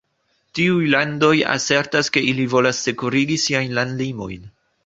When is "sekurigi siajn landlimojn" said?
2.89-4.53